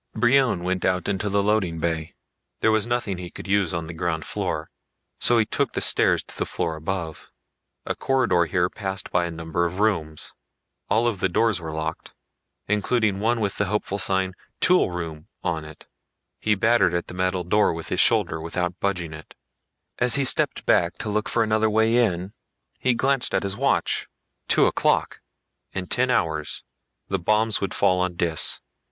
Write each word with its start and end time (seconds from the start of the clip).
Brion 0.15 0.63
went 0.63 0.83
out 0.83 1.07
into 1.07 1.29
the 1.29 1.43
loading 1.43 1.79
bay. 1.79 2.15
There 2.61 2.71
was 2.71 2.87
nothing 2.87 3.19
he 3.19 3.29
could 3.29 3.45
use 3.47 3.71
on 3.71 3.85
the 3.85 3.93
ground 3.93 4.25
floor, 4.25 4.71
so 5.19 5.37
he 5.37 5.45
took 5.45 5.73
the 5.73 5.79
stairs 5.81 6.23
to 6.23 6.35
the 6.35 6.45
floor 6.47 6.75
above. 6.75 7.29
A 7.85 7.93
corridor 7.93 8.45
here 8.45 8.67
passed 8.67 9.11
by 9.11 9.25
a 9.25 9.29
number 9.29 9.63
of 9.63 9.79
rooms. 9.79 10.33
All 10.89 11.07
of 11.07 11.19
the 11.19 11.29
doors 11.29 11.61
were 11.61 11.71
locked, 11.71 12.15
including 12.67 13.19
one 13.19 13.39
with 13.41 13.57
the 13.57 13.65
hopeful 13.65 13.99
sign 13.99 14.33
TOOL 14.59 14.89
ROOM 14.89 15.27
on 15.43 15.63
it. 15.65 15.85
He 16.39 16.55
battered 16.55 16.95
at 16.95 17.05
the 17.05 17.13
metal 17.13 17.43
door 17.43 17.71
with 17.71 17.89
his 17.89 17.99
shoulder 17.99 18.41
without 18.41 18.79
budging 18.79 19.13
it. 19.13 19.35
As 19.99 20.15
he 20.15 20.23
stepped 20.23 20.65
back 20.65 20.97
to 20.97 21.09
look 21.09 21.29
for 21.29 21.43
another 21.43 21.69
way 21.69 21.95
in, 21.97 22.33
he 22.79 22.95
glanced 22.95 23.35
at 23.35 23.43
his 23.43 23.55
watch. 23.55 24.07
Two 24.47 24.65
o'clock! 24.65 25.21
In 25.73 25.85
ten 25.85 26.09
hours 26.09 26.63
the 27.07 27.19
bombs 27.19 27.61
would 27.61 27.75
fall 27.75 27.99
on 27.99 28.15
Dis. 28.15 28.61